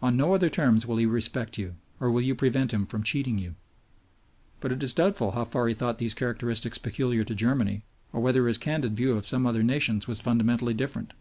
[0.00, 3.36] On no other terms will he respect you, or will you prevent him from cheating
[3.38, 3.56] you.
[4.58, 8.48] But it is doubtful how far he thought these characteristics peculiar to Germany, or whether
[8.48, 11.12] his candid view of some other nations was fundamentally different.